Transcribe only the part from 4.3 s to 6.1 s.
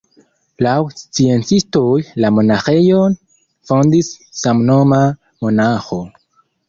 samnoma monaĥo.